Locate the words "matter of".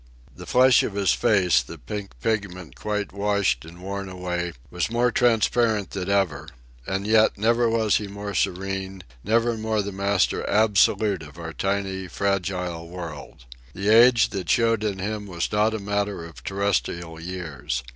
15.79-16.43